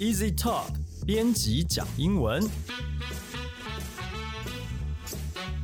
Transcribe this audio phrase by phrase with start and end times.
[0.00, 0.66] Easy Talk
[1.04, 2.48] 编辑讲英文。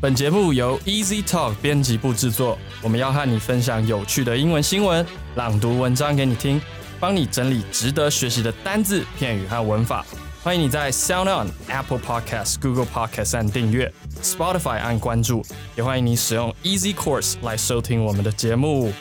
[0.01, 2.59] 本节目由 Easy Talk 编辑部制作。
[2.83, 6.61] 我们要和你分享有趣的英文新闻，朗读文章给你听，
[6.99, 10.05] 帮你整理值得学习的单字、片语和文法。
[10.43, 15.45] 欢迎你在 Sound On、Apple Podcasts、Google Podcasts 按订阅，Spotify 按关注，
[15.77, 18.93] 也欢迎你使用 Easy Course 来收听我们的节目。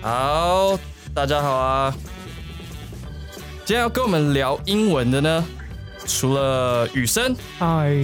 [0.00, 0.78] 好，
[1.12, 1.94] 大家好啊！
[3.66, 5.42] 今天要跟我们聊英文的呢，
[6.06, 7.96] 除了雨生，嗨，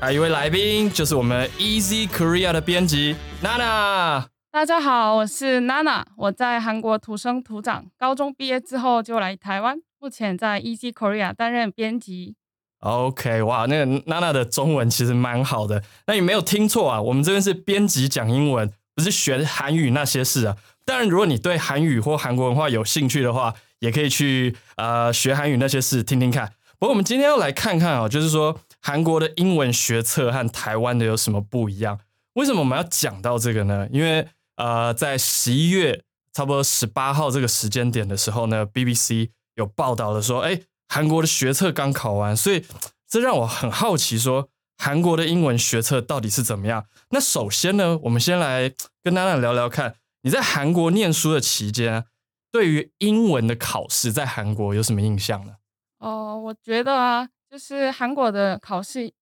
[0.00, 4.24] 还有一位来宾，就是我们 Easy Korea 的编辑娜娜。
[4.52, 12.36] 大家好，我是娜娜，我在韩国土生土长，高中毕业之后就来台湾，目前在 Easy Korea 担任编辑。
[12.78, 15.82] OK，哇，那个娜娜的中文其实蛮好的。
[16.06, 20.56] 那你没有听错啊，我们这边是编辑讲英文，不是学韩语那些事啊。
[20.84, 23.52] 当然，如果你对韩语或韩国文化有兴趣的话，
[23.82, 26.46] 也可以去呃学韩语那些事听听看。
[26.78, 31.98] 不过我们今天要来看看啊，就是说韩国的英文学测和台湾的有什么不一样？
[32.34, 33.88] 为什么我们要讲到这个呢？
[33.92, 36.02] 因为呃，在十一月
[36.32, 42.64] 差不多十八号这个时间点的时候呢，BBC 有报道了说，哎，韩国的学测刚考完，所以
[43.08, 46.86] 这让我很好奇，说韩国的英文学测到底是怎么样？
[47.10, 52.04] 那首先呢，我们先来跟娜娜聊聊看，你在韩国念书的期间，
[52.52, 55.56] 对于英文的考试在韩国有什么印象呢？
[55.98, 59.12] 哦，我觉得啊，就是韩国的考试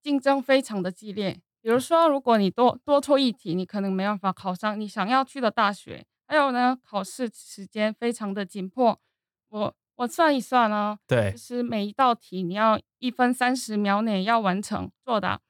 [0.00, 1.40] 竞争非常的激烈。
[1.60, 6.06] 比如说，如果你多多错一题，你可能没办法考上你想要去的大学。
[6.28, 9.00] 还有呢，考试时间非常的紧迫。
[9.48, 15.40] 我我算一算呢，对就是每一道题你要一分三十秒内要完成作答。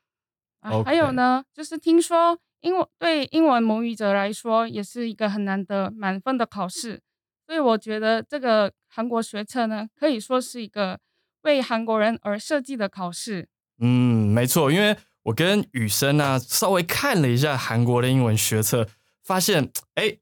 [0.84, 7.02] 还有呢，就是听说英文对英文母语者来说也是一个很难得满分的考试，
[7.48, 11.00] 所以我觉得这个韩国学测呢，可以说是一个
[11.44, 13.48] 为韩国人而设计的考试。
[13.80, 18.86] 嗯，没错，因为我跟雨生啊稍微看了一下韩国的英文学测，
[19.24, 20.18] 发现哎，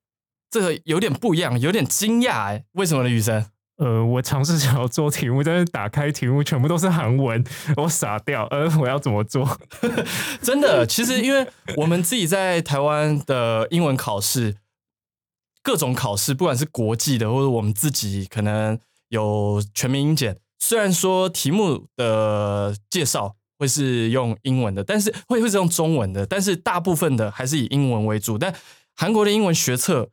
[0.48, 3.09] 这个有点不一样，有点惊讶哎，为什么呢？
[3.09, 3.44] 雨生？
[3.78, 7.44] 呃，我尝试想要做题目，但是打开题目全部都是韩文，
[7.76, 8.47] 我傻掉。
[8.53, 9.59] 呃，我要怎么做？
[10.41, 11.44] 真的，其实因为
[11.76, 14.54] 我们自己在台湾的英文考试，
[15.66, 18.78] 各种考试，不管是国际的，或者我们自己可能
[19.09, 28.38] 有全民英检，虽然说题目的介绍会是用英文的，但是会会是用中文的，但是大部分的还是以英文为主。
[28.38, 28.54] 但
[28.94, 30.10] 韩国的英文学测，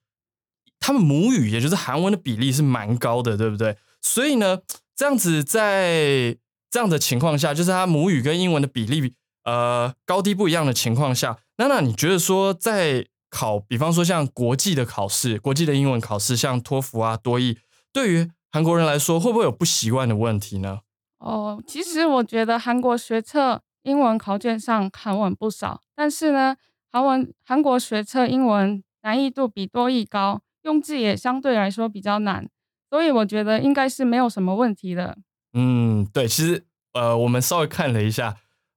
[0.80, 3.78] 他们母语也就是韩文的比例是蛮高的，对不对？
[4.02, 4.58] 所以呢，
[4.96, 6.36] 这样子在
[6.72, 17.58] 这样的情况下，就是他母语跟英文的比例呃高低不一样的情况下，娜娜，你觉得说在考，比方说像国际的考试，国际的英文考试，像托福啊、多益，
[17.92, 20.82] 对于韩国人来说，会不会有不习惯的问题呢？
[21.18, 26.56] 哦，其实我觉得韩国学测英文考卷上韩文不少，但是呢，
[26.92, 32.48] 韩文韩国学测英文难易度比多译高，用字也相对来说比较难，
[32.90, 35.18] 所以我觉得应该是没有什么问题的。
[35.54, 38.36] 嗯，对，其实呃，我们稍微看了一下，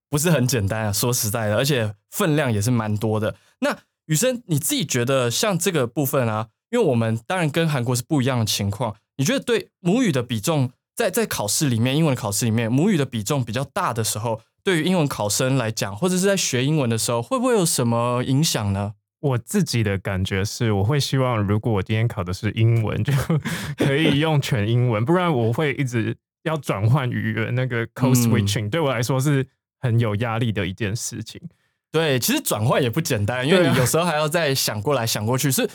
[0.09, 3.35] 不是很简单啊，说实在的，而且分量也是蛮多的。
[3.61, 18.95] 那雨生，你自己觉得像这个部分啊，因为我们当然跟韩国是不一样的情况，你觉得对母语的比重，在在考试里面，英文考试里面，母语的比重比较大的时候，对于英文考生来讲，或者是在学英文的时候，会不会有什么影响呢？
[19.21, 23.13] 我自己的感觉是，我会希望，如果我今天考的是英文，就
[23.77, 29.45] 可以用全英文，不然我会一直要转换语言，那个 code 嗯 switching、对我来说是
[29.81, 31.41] 很有压力的一件事情。
[31.93, 35.69] 对，其实转换也不简单，因为你有时候还要再想过来想过去，是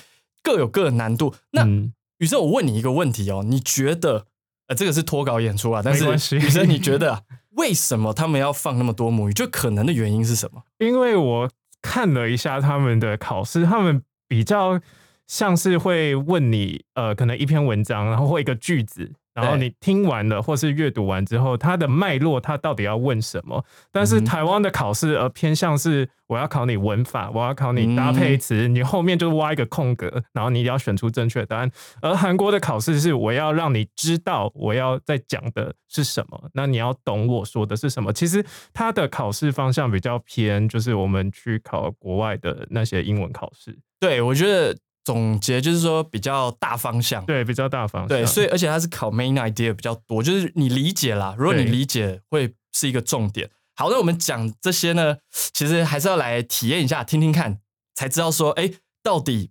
[0.43, 1.33] 各有各的难度。
[1.51, 4.27] 那嗯雨生，我问你一个问题哦，你觉得
[4.67, 7.21] 呃，这个是脱稿演出啊，但是雨生，你觉得、啊、
[7.57, 9.33] 为什么他们要放那么多母语？
[9.33, 10.61] 就可能的原因是什么？
[10.77, 11.49] 因为我
[11.81, 14.79] 看了一下他们的考试，他们比较
[15.27, 23.63] 像是会问你，呃，可能一篇文章，然后或一个句子，然后你听完了或是阅读完之后，它的脉络，它到底要问什么？
[23.91, 31.71] 但是嗯台湾的考试，呃，偏向是我要考你文法，我要考你搭配词，你后面就挖一个空格，然后你要选出正确答案。
[32.01, 38.11] 而韩国的考试是我要让你知道我要在讲的是什么，那你要懂我说的是什么。
[38.11, 47.25] 其实它的考试方向比较偏，就是我们去考国外的那些英文考试，对我觉得总结就是说比较大方向。
[47.25, 48.07] 对，比较大方向。
[48.07, 51.35] 对，所以而且它是考 main idea 比较多，就是你理解啦。
[51.37, 53.49] 如果你理解，会是一个重点。
[53.75, 55.17] 好，那我们讲这些呢，
[55.53, 57.59] 其实还是要来体验一下，听听看，
[57.95, 58.71] 才知道说，哎，
[59.01, 59.49] 到底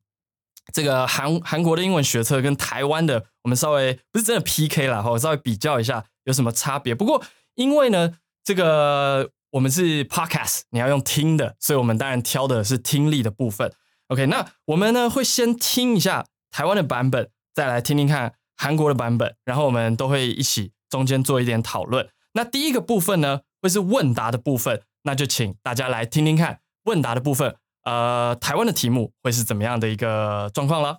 [0.73, 6.95] 这个韩韩国的英文学测跟台湾的，我们稍微不是真的 PK 了哈，稍微比较一下有什么差别。
[6.95, 7.21] 不过
[7.57, 8.15] 因为呢，
[8.45, 13.73] 这个我们是 Podcast，你要用听的，所以我们当然挑的是听力的部分。
[14.11, 22.09] OK，那我们呢会先听一下台湾的版本，再来听听看韩国的版本，然后我们都会一起中间做一点讨论。
[22.33, 27.57] 那第一个部分呢，会是问答的部分，那就请大家来听听看问答的部分。
[27.85, 30.99] 呃，台湾的题目会是怎么样的一个状况了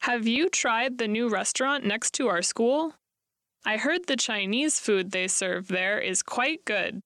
[0.00, 2.94] ？Have you tried the new restaurant next to our school?
[3.64, 7.02] I heard the Chinese food they serve there is quite good.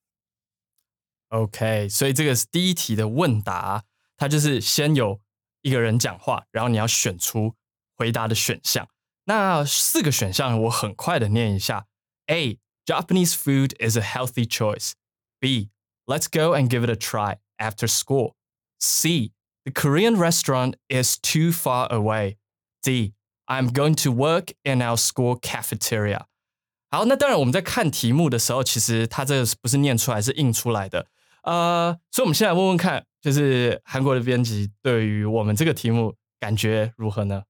[1.31, 3.83] OK，所以这个是第一题的问答，
[4.17, 5.21] 它就是先有
[5.63, 7.55] 一个人讲话，然后你要选出
[7.97, 8.89] 回答的选项。
[9.25, 11.87] 那四个选项我很快的念一下
[12.27, 12.59] ：A.
[12.85, 14.93] Japanese food is a healthy choice.
[15.39, 15.71] B.
[16.05, 18.35] Let's go and give it a try after school.
[18.81, 19.33] C.
[19.65, 22.39] The Korean restaurant is too far away.
[22.83, 23.15] D.
[23.47, 26.27] I'm going to work in our school cafeteria.
[26.91, 31.07] 好，那当然我们在看题目的时候，其实它这个不是念出来，是印出来的。
[31.43, 37.45] 呃，所以我们现在问问看，就是韩国的编辑对于我们这个题目感觉如何呢？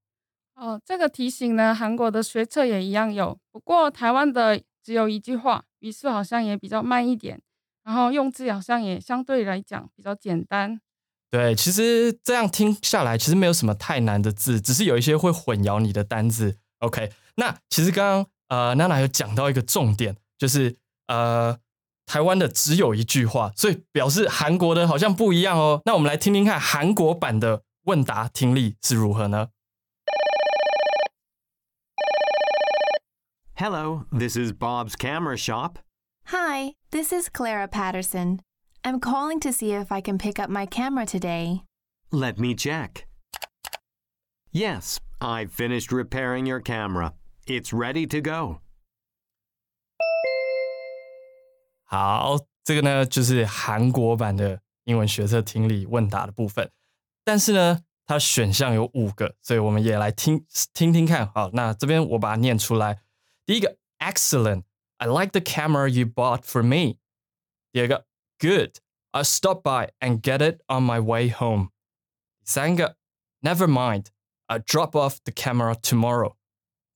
[0.55, 7.41] 哦，这个提醒呢，韩国的学测也一样有，不过台湾的只有一句话，语速好像也比较慢一点，
[7.83, 10.79] 然后用字好像也相对来讲比较简单。
[11.31, 16.59] 对，其实这样听下来，其实没有什么太难的字，只是有一些会混淆你的单字。
[16.81, 20.77] OK，那其实刚刚呃娜娜有讲到一个重点，就是
[21.07, 21.59] 呃
[22.06, 25.82] 台湾的只有一句话，所以表示韩国的好像不一样哦。
[25.86, 29.50] 那我们来听听看韩国版的问答听力是如何呢？
[33.56, 35.80] Hello, this is Bob's Camera Shop.
[36.28, 38.40] Hi, this is Clara Patterson.
[38.84, 41.64] I'm calling to see if I can pick up my camera today.
[42.12, 43.08] Let me check.
[44.52, 47.14] Yes, I've finished repairing your camera.
[47.48, 48.62] It's ready to go.
[51.92, 56.70] 好，这个呢就是韩国版的英文学测听力问答的部分。
[57.24, 61.28] 但是呢，它选项有五个，所以我们也来听听听看。
[61.32, 63.02] 好，那这边我把它念出来。
[63.46, 64.64] 第一个，Excellent.
[64.98, 66.98] I like the camera you bought for me.
[67.72, 68.06] 第二个
[68.40, 68.80] Good.
[69.12, 71.70] I'll stop by and get it on my way home.
[72.44, 72.96] 第三个，
[73.42, 74.08] Never mind.
[74.48, 76.36] I'll drop off the camera tomorrow.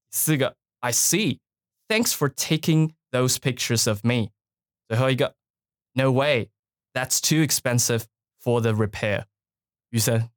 [0.09, 1.39] 第四个，I see.
[1.87, 4.31] Thanks for taking those pictures of me.
[4.88, 5.34] 最后一个
[5.92, 6.50] ，No way.
[6.92, 8.04] That's too expensive
[8.42, 9.24] for the repair.
[9.90, 10.30] 余生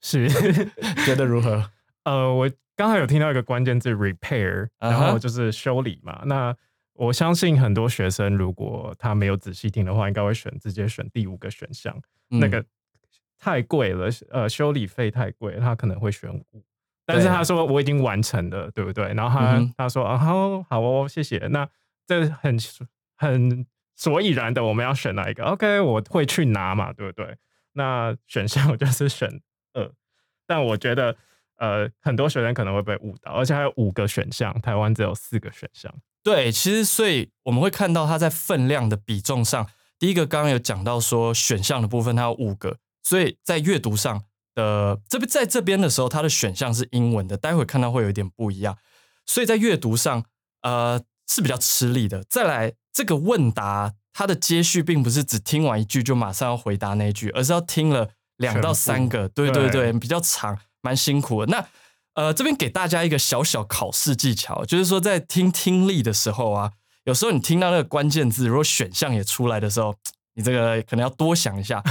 [0.00, 0.28] 是
[1.04, 1.70] 觉得如何？
[2.04, 6.22] 呃，我刚才有听到一个关键字 repair，然后就是修理嘛。
[6.26, 6.56] 那
[6.94, 11.96] 我相信很多学生，如果他没有仔细听的话，应该会选直接选第五个选项，
[12.28, 12.64] 那个
[13.38, 16.64] 太贵了，呃，修理费太贵，他可能会选五。
[17.04, 19.12] 但是他说我已经完成了，对不对？
[19.14, 21.38] 然后他他说啊，好，好哦，谢谢。
[21.48, 21.68] 那
[22.06, 22.56] 这很
[23.16, 27.36] 很所以然的，我们要选哪一个？OK，我会去拿嘛，对不对？
[27.72, 29.40] 那选项就是选
[29.74, 29.90] 二。
[30.46, 31.16] 但我觉得，
[31.56, 35.92] 呃，很多学生可能会被误导，而且还有五个选项，台湾只有四个选项。
[36.22, 39.68] 对，其实所以我们会看到它在分量的比重上，
[39.98, 44.22] 第一个刚刚有讲到说选项的部分它有五个，所以在阅读上
[44.54, 48.76] 的这边在这边的时候，它的选项是英文的，待会看到会有一点不一样，
[49.26, 50.24] 所以在阅读上
[50.62, 52.22] 呃是比较吃力的。
[52.24, 61.46] 再来这个问答，它的接续并不是只听完一句就马上要回答那一句，而是要听了两到三个，对对对，比较长，蛮辛苦的。
[61.46, 61.66] 那
[62.14, 66.72] 呃，这边给大家一个小小考试技巧，就是说在听听力的时候啊，
[67.04, 69.94] 有时候你听到那个关键字，如果选项也出来的时候，
[70.34, 71.82] 你这个可能要多想一下，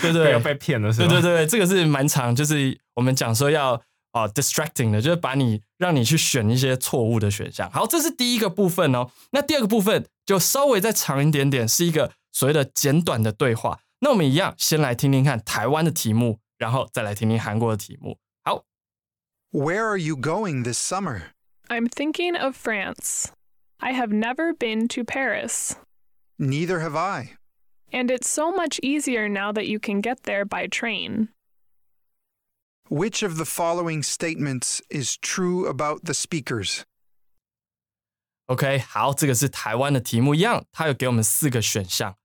[0.00, 0.30] 对 对？
[0.30, 1.08] 有被骗了是吧？
[1.08, 3.72] 对对对，这个是蛮长，就是我们讲说要
[4.12, 7.68] 啊 distracting 的，就是把你让你去选一些错误的选项。
[7.72, 9.10] 好，这是第一个部分哦。
[9.32, 13.79] 那第二个部分就稍微再长一点点，是一个所谓的简短的对话。
[13.99, 18.17] 那我们一样先来听听看台湾的题目，然后再来听听韩国的题目。
[19.51, 21.31] Where are you going this summer?
[21.69, 23.31] I'm thinking of France.
[23.79, 25.75] I have never been to Paris.
[26.37, 27.31] Neither have I.
[27.91, 31.29] And it's so much easier now that you can get there by train.
[32.91, 36.85] Which of the following statements is true about the speakers?
[38.47, 42.17] OK，好，这个是台湾的题目一样，它有给我们四个选项。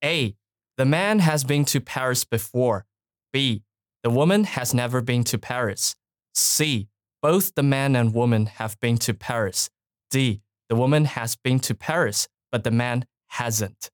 [0.00, 0.36] A.
[0.76, 2.84] The man has been to Paris before.
[3.32, 3.64] B.
[4.02, 5.92] The woman has never been to Paris.
[6.34, 6.88] C.
[7.20, 9.68] Both the man and woman have been to Paris.
[10.10, 10.42] D.
[10.68, 13.88] The woman has been to Paris, but the man hasn't.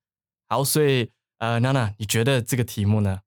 [0.49, 3.21] 好，所以呃，娜娜，你觉得这个题目呢？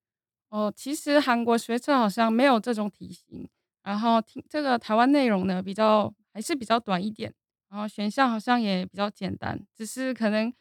[0.49, 3.49] 哦，其实韩国学测好像没有这种题型，
[3.83, 7.33] 然后听这个台湾内容呢比较还是比较短一点，
[7.70, 10.52] 然后选项好像也比较简单，只是可能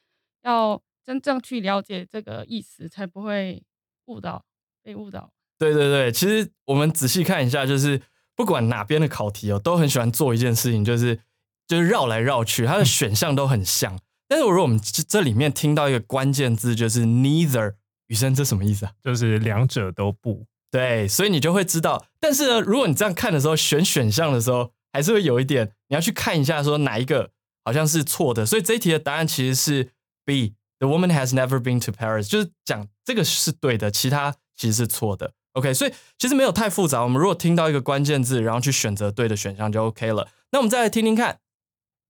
[0.43, 3.63] 要真正去了解这个意思，才不会
[4.05, 4.45] 误导
[4.83, 5.31] 被误导。
[5.57, 8.01] 对对对，其实我们仔细看一下，就是
[8.35, 11.19] 不管哪边的考题哦，都很喜欢做一件事情，就是
[11.67, 13.99] 就是绕来绕去，它的选项都很像。
[14.27, 17.73] 但是如果我们这这里面听到一个关键字，就是 neither，
[18.07, 18.91] 雨生这什么意思啊？
[19.01, 20.45] 就是两者都不。
[20.71, 22.05] 对，所以你就会知道。
[22.19, 27.31] 但是呢，如果你这样看的时候，选选项的时候，还是会有一点，你要去看一下，说哪一个
[27.63, 28.46] 好像是错的。
[28.46, 29.91] 所以这一题的答案其实是
[30.25, 30.55] B。
[30.79, 35.34] The woman has never been to Paris，就是讲这个是对的，其他其实是错的。
[35.53, 37.03] OK，所以其实没有太复杂。
[37.03, 40.29] 我们如果听到一个关键字，然后去选择对的选项就 OK 了。
[40.51, 41.41] 那我们再来听听看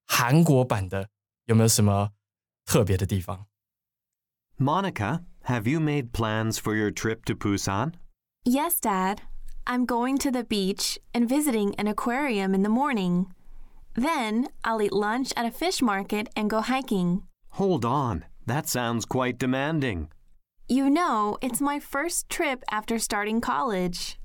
[0.05, 1.09] 韩国版的
[1.45, 2.11] 有没有什么
[2.65, 3.47] 特别的地方。
[4.59, 7.93] Monica, have you made plans for your trip to Busan?
[8.43, 9.21] Yes, Dad.
[9.71, 13.31] I'm going to the beach and visiting an aquarium in the morning.
[13.93, 17.21] Then I'll eat lunch at a fish market and go hiking.
[17.49, 20.09] Hold on, that sounds quite demanding.
[20.67, 24.17] You know, it's my first trip after starting college.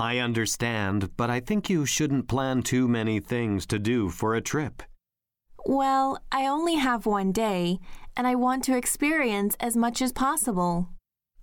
[0.00, 4.40] I understand, but I think you shouldn't plan too many things to do for a
[4.40, 4.82] trip.
[5.64, 7.78] Well, I only have one day,
[8.16, 10.88] and I want to experience as much as possible.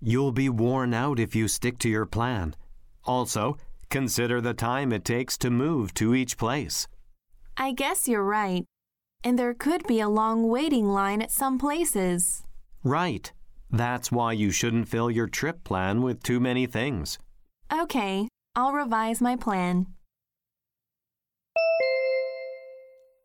[0.02, 2.54] You'll be worn out if you stick to your plan.
[3.05, 3.57] Also,
[3.89, 6.87] consider the time it takes to move to each place.
[7.57, 8.65] I guess you're right.
[9.23, 12.43] And there could be a long waiting line at some places.
[12.83, 13.33] Right.
[13.71, 17.19] That's why you shouldn't fill your trip plan with too many things.
[17.73, 19.87] Okay, I'll revise my plan.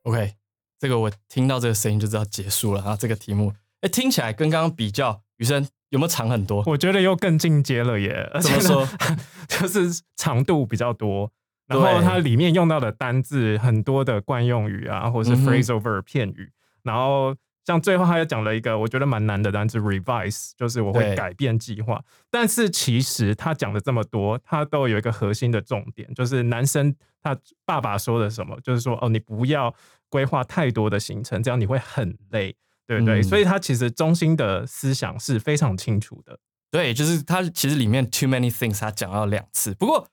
[0.04, 0.36] OK，
[0.80, 2.96] 这个我听到这个声音就知道结束了啊。
[2.96, 6.63] 这个题目，哎，听起来跟刚刚比较，雨生 有没有长很多？
[6.67, 8.29] 我觉得又更进阶了耶！
[8.33, 8.89] 而且怎么说？
[9.47, 11.31] 就是长度比较多，
[11.67, 16.51] 然后它里面用到的单字很多的惯用语啊，或者是嗯哼 phrasal verb 片语，
[16.83, 22.03] 然后像最后他又讲了一个我觉得蛮难的单词 revise，就是我会改变计划。
[22.31, 29.75] 但是其实他讲的这么多，他都有一个核心的重点，就是男生他爸爸说的什么，就是说哦，你不要
[30.09, 32.57] 规划太多的行程，这样你会很累。
[32.91, 33.21] 对不对？
[33.21, 36.37] 嗯所以他其实中心的思想是非常清楚的。
[36.73, 39.73] 对，就是他其实里面 too many things 他讲到两次。
[39.75, 40.09] 不过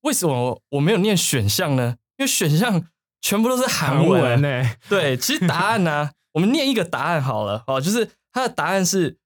[0.00, 1.94] 为什么我没有念选项呢？
[2.16, 2.84] 因为选项
[3.20, 4.20] 全部都是韩文。
[4.20, 9.16] 啊呢、对，其实答案呢、 我们念一个答案好了哦，就是他的答案是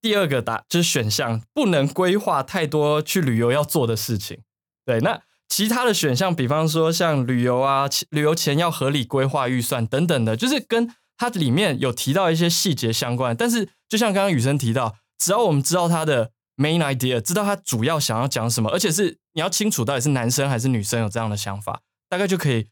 [0.00, 4.40] 第二个答，就是选项不能规划太多去旅游要做的事情。
[4.86, 10.88] 对，那其他的选项，比方说像旅游啊，其旅游前要合理规划预算等等的，就是跟
[11.20, 13.36] 它里面有提到一些细节相关。
[13.36, 22.68] 但是就像刚刚雨生提到，只要我们知道它的 main idea，知道它主要想要讲什么，而且是你要清楚到底是男生还是女生有这样的想法，大概就可以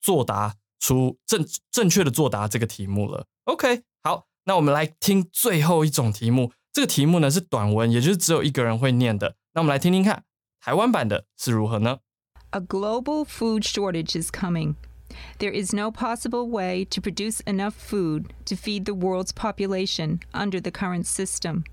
[0.00, 3.26] 作答出正正确的作答这个题目了。
[3.44, 6.52] OK，好，那我们来听最后一种题目。
[6.72, 9.36] 这个题目呢是短文，也就是只有一个人会念的。
[9.54, 10.24] 那我们来听听看
[10.60, 11.98] 台湾版的是如何呢
[12.50, 14.74] ？A global food shortage is coming.
[15.38, 20.60] There is no possible way to produce enough food to feed the world's population under
[20.60, 21.64] the current system.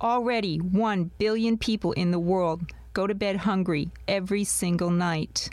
[0.00, 5.50] Already, 1 billion people in the world go to bed hungry every single night.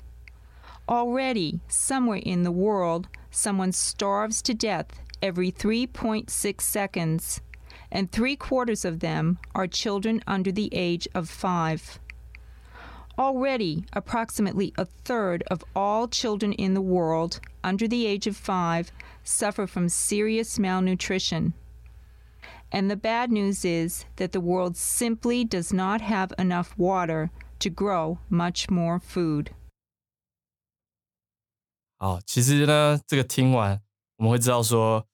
[0.90, 7.42] Already, somewhere in the world, someone starves to death every 3.6 seconds,
[7.92, 12.00] and three quarters of them are children under the age of five.
[13.19, 18.93] Already, approximately a third of all children in the world under the age of five
[19.25, 21.55] suffer from serious malnutrition.
[22.71, 27.31] And the bad news is that the world simply does not have enough water
[27.61, 29.53] to grow much more food.
[31.97, 33.81] 好，其实呢，这个听完
[34.19, 35.07] 我们会知道说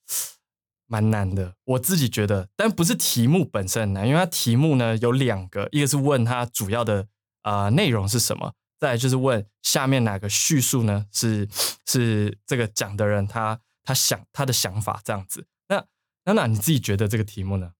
[0.88, 7.06] 蛮难的，我自己觉得，但不是题目本身很难，因为它题目呢有两个，一个是问它主要的
[7.47, 11.47] 呃内容是什么，再来就是问下面哪个叙述呢是
[11.87, 15.45] 是这个讲的人他他想他的想法这样子。
[15.69, 15.85] 那
[16.25, 17.71] 娜娜你自己觉得这个题目呢？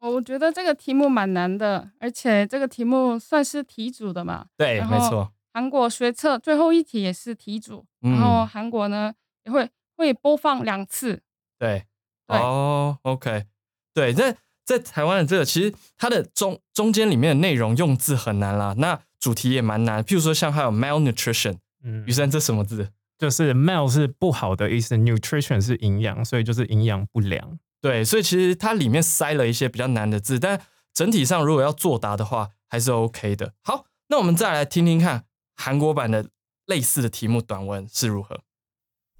[0.00, 4.46] 我觉得这个题目蛮难的，而且这个题目算是题组的嘛。
[4.56, 11.22] 对，没错，韩国学测最后一题也是题组，然后嗯韩国呢也会会播放两次。
[11.58, 11.86] 对，
[12.26, 13.46] 对哦，OK，
[13.94, 22.90] 对，在在台湾的这个，其实它的中中间里面的内容用字很难啦，那主题也蛮难，譬如说像还有 malnutrition，嗯雨，生这什么字？
[23.16, 27.58] 就是 mal 是不好的意思，nutrition 是营养，所以就是营养不良。
[27.80, 30.60] 对，所以其实它里面塞了一些比较难的字，但
[30.92, 33.52] 整体上如果要作答的话，还是 OK 的。
[33.62, 36.26] 好，那我们再来听听看韩国版的
[36.66, 38.40] 类似的题目短文是如何。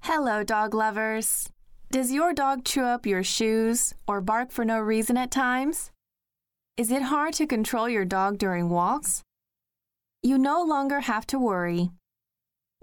[0.01, 1.45] Hello, dog lovers.
[1.95, 5.91] Does your dog chew up your shoes or bark for no reason at times?
[6.75, 9.23] Is it hard to control your dog during walks?
[10.21, 11.91] You no longer have to worry.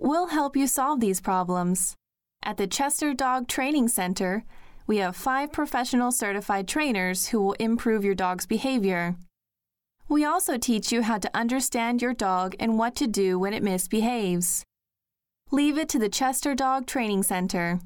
[0.01, 1.95] We'll help you solve these problems.
[2.43, 4.45] At the Chester Dog Training Center,
[4.87, 9.17] we have five professional certified trainers who will improve your dog's behavior.
[10.09, 13.63] We also teach you how to understand your dog and what to do when it
[13.63, 14.65] misbehaves.
[15.51, 17.79] Leave it to the Chester Dog Training Center.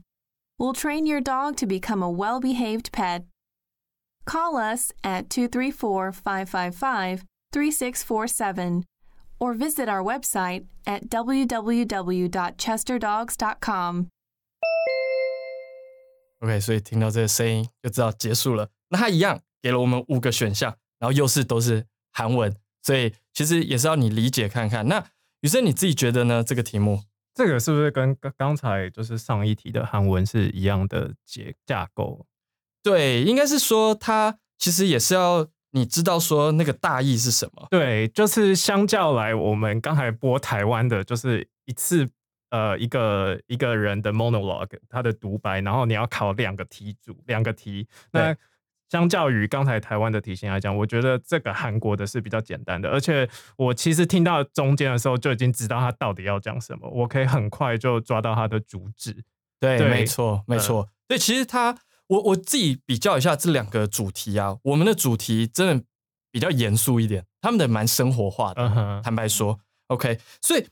[0.59, 3.23] We'll train your dog to become a well behaved pet.
[4.25, 8.83] Call us at 234 555 3647
[9.39, 14.07] or visit our website at www.chesterdogs.com.
[16.41, 18.69] OK，所以听到这个声音就知道结束了。
[18.89, 24.87] 那它一样给了我们五个选项，然后又是都是韩文，所以其实也是要你理解看看。
[24.87, 25.03] 那
[25.41, 26.43] 雨生你自己觉得呢？
[26.43, 27.03] 这个题目
[27.36, 32.26] 这个是不是跟刚刚才就是上一题的韩文是一样的结架构？
[32.82, 37.66] 对，应该是说它其实也是要你知道说那个大意是什么。
[37.70, 42.08] 对，就是相较来，我们刚才播台湾的，就是一次
[42.48, 47.86] 呃一个一个人的 monologue，他的独白，然后你要考两个题组，两个题。
[48.12, 48.40] 那对
[48.88, 59.24] 相较于刚才台湾的题型来讲，我觉得这个韩国的是比较简单的，而且我其实听到中间的时候就已经知道他到底要讲什么，我可以很快就抓到他的主旨。
[59.58, 60.88] 对，对没错，没错。
[61.08, 61.76] 对，其实他，
[62.08, 65.84] 我我自己比较一下这两个主题啊，我们的主题真的
[66.30, 69.00] 比较严肃一点，他们的蛮生活化的。
[69.02, 70.66] 坦白说，OK，所以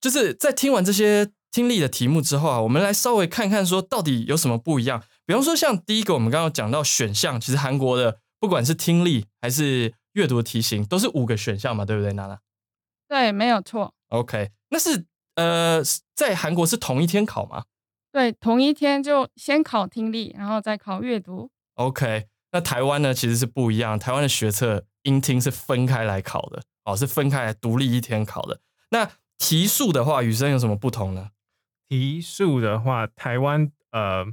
[0.00, 5.02] 就是在听完这些听力的题目之后啊，我们来稍微看看说到底有什么不一样。
[5.26, 12.38] 比方说，像第一个我们刚刚讲到选项，其实韩国的不管是听力还是阅读的题型，都是五个选项嘛，对不对，娜娜
[13.08, 13.92] 对，没有错。
[14.08, 15.04] ？OK，那是
[15.34, 15.82] 呃，
[16.14, 17.64] 在韩国是同一天考吗？
[18.12, 21.50] 对，同一天就先考听力，然后再考阅读。
[21.74, 28.60] OK，那台湾呢其实是不一样，台湾的学测音听是分开来考的，哦，是分开来独立一天考的。
[28.90, 31.30] 那题数的话，雨生有什么不同呢？
[31.88, 34.24] 题数的话，台湾呃，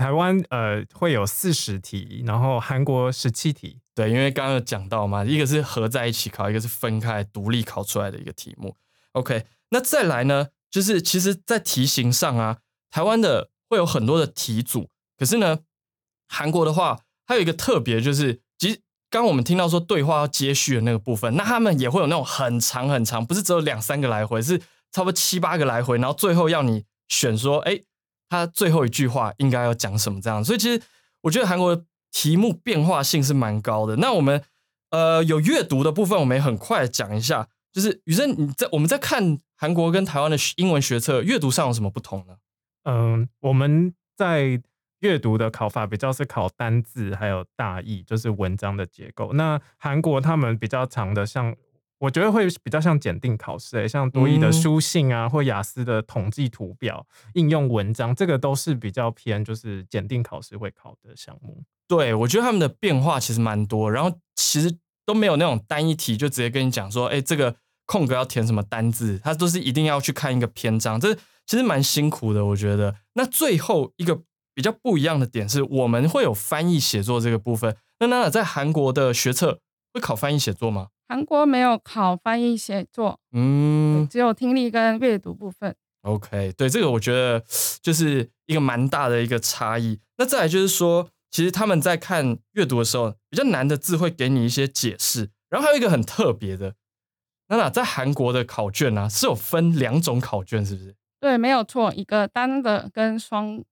[0.00, 3.82] 台湾呃会有四十题，然后韩国十七题。
[3.94, 8.74] 对，因为刚刚有讲到嘛，一个是合在一起考，一个是分开独立考出来的一个题目。
[9.12, 12.60] OK，那再来呢，就是其实，在题型上啊，
[12.90, 15.58] 台湾的会有很多的题组，可是呢，
[16.26, 24.58] 韩国的话，还有一个特别，就是其实刚我们听到说对话要接续的那个部分，那他们也会有那种很长很长，不是只有两三个来回，是
[24.90, 27.78] 差不多七八个来回，然后最后要你选说，哎，
[28.30, 30.42] 他最后一句话应该要讲什么这样。
[30.42, 30.82] 所以其实
[31.20, 33.96] 我觉得韩国的题目变化性是蛮高的。
[33.96, 34.42] 那我们
[34.88, 37.46] 呃有阅读的部分，我们也很快地讲一下。
[37.72, 42.34] 就是雨生，你在我们在看韩国跟台湾的 英文学测阅读上有什么不同呢？
[42.82, 44.60] 嗯，我们在
[44.98, 49.32] 阅读的考法比较是考单字还有大意，就是文章的结构。
[49.34, 51.54] 那韩国他们比较长的像，
[52.00, 61.62] 我觉得会比较像检定考试、欸，像多益的嗯书信啊，或雅思的统计图表、应用文章，这个都是比较偏就是检定考试会考的项目。
[61.86, 72.94] 对我觉得他们的变化其实蛮多，然后其实都没有那种单一题就直接跟你讲说，哎，这个空格要填什么单字，它都是一定要去看一个篇章，这其实蛮辛苦的，我觉得。
[73.14, 74.22] 那最后一个
[74.54, 77.76] 比较不一样的点是，我们会有翻译写作这个部分。
[77.98, 79.60] 那娜娜在韩国的学测
[79.92, 80.88] 会考翻译写作吗？
[81.10, 85.74] 韩国没有考翻译写作，嗯只有听力跟阅读部分。
[86.02, 87.42] ，OK，对这个我觉得
[87.82, 89.98] 就是一个蛮大的一个差异。
[90.18, 96.74] 那再来就是说，其实他们在看阅读的时候，比较难的字会给你一些解释，然后还有一个很特别的，
[97.48, 100.94] 娜娜在韩国的考卷啊是有分两种考卷，是不是？
[101.18, 103.64] 对，没有错，一个单的跟双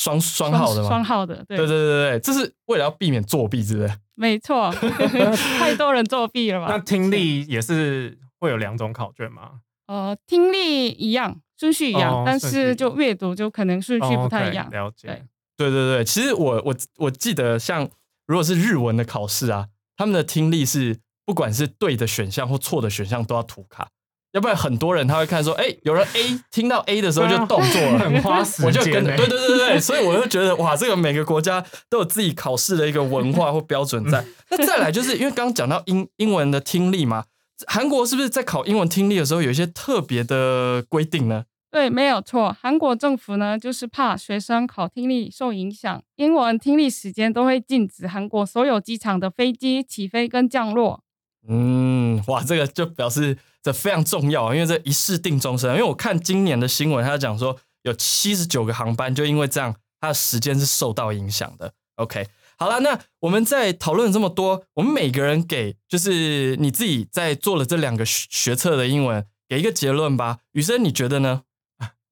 [0.00, 0.88] 双双号的吗？
[0.88, 3.92] 双号的，对，对对对对，这是为了要避免作弊，是不是？
[4.16, 4.70] 没错，
[5.58, 6.84] 太多人作弊了吧那吧？
[6.86, 9.60] 听力也是会有两种考卷吗？
[9.86, 14.70] 呃，听力一样，顺序一样，但是就阅读就可能顺序哦不太一样。
[14.70, 15.22] 了解对。
[15.56, 17.86] 对对对，其实我我我记得，像
[18.26, 23.88] 如果是日文的考试啊，他们的听力是不管是对的选项或错的选项都要涂卡，
[24.32, 34.24] 要不然很多人他会看说，哎，有人 A 听到 A 的时候就动作了， 很花时我就跟对对对对，所以我就觉得哇，这个每个国家都有自己考试的一个文化或标准在。
[34.50, 37.24] 那再来就是因为刚刚讲到英英文的听力嘛，
[37.66, 41.44] 韩国是不是在考英文听力的时候有一些特别的规定呢？
[41.72, 42.56] 对，没有错。
[42.60, 51.04] 韩国政府呢，就是怕学生考听力受影响，英文听力时间都会禁止韩国所有机场的飞机起飞跟降落。
[51.48, 55.70] 嗯，哇，这个就表示这非常重要，因为这一试定终身。
[55.72, 61.72] 因为我看今年的新闻，他讲说有七十九个航班就因为这样，它的时间是受到影响的。
[61.96, 62.26] OK，
[62.56, 70.38] 好了，那我们在讨论这么多，我们每个人给就是你自己在做了这两个学学测的英文，给一个结论吧。
[70.52, 71.42] 雨生，你觉得呢？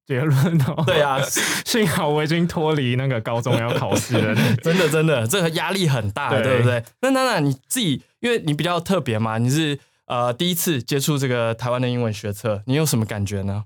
[0.09, 1.21] 结论哦，对啊，
[1.63, 6.83] 幸好我已经脱离那个高中要考试了， 真的真的，这个压力很大，对对不对？
[7.01, 13.65] 那娜娜你自己，因为你比较特别嘛，你是呃第一次接触这个台湾的英文学测，你有什么感觉呢？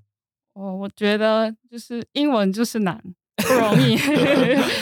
[0.56, 3.02] 哦，我觉得就是英文就是难，
[3.48, 3.96] 不容易。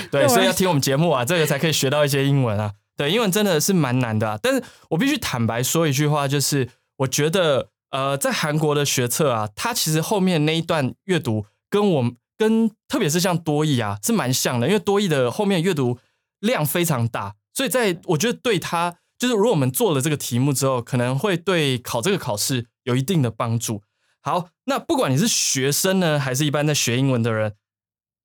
[0.10, 2.72] 对，所以要听我们节目啊，这个才可以学到一些英文啊。
[2.98, 15.98] 对，英文真的是蛮难的、啊，但是我必须坦白说一句话，就是我觉得呃，在韩国的学测啊，它其实后面那一段阅读跟我们跟特别是像多义啊是蛮像的，因为多义的后面阅读
[16.40, 23.82] 量非常大，所以在我觉得对他就是如果我们做了这个题目之后，可能会对考这个考试有一定的帮助。
[24.22, 27.56] 好，那不管你是学生呢，还是一般在学英文的人，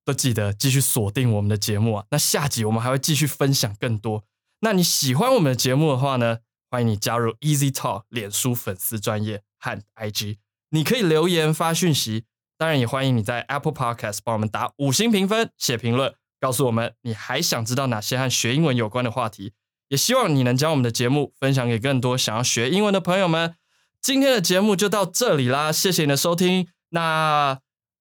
[0.04, 2.04] 都记得继续锁定我们的节目啊。
[2.10, 4.24] 那下集我们还会继续分享更多。
[4.60, 6.38] 那你喜欢我们的节目的话呢，
[6.70, 10.38] 欢迎你加入 Easy Talk 脸书粉丝专业和 IG，
[10.70, 12.24] 你可以留言发讯息，
[12.58, 19.52] 当然也欢迎你在 Apple Podcast 帮我们打五星评分、写评论，告诉我们你还想知道哪些和学英文有关的话题。
[19.88, 23.54] 也希望你能将我们的节目分享给更多想要学英文的朋友们。
[24.00, 26.68] 今天的节目就到这里啦，谢谢你的收听。
[26.90, 27.58] 那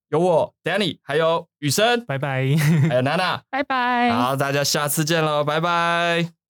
[0.10, 2.56] 有我 Danny，还有雨生，拜拜。
[2.90, 4.12] 还有娜娜，拜拜。
[4.12, 6.45] 好，大家下次见喽，拜拜。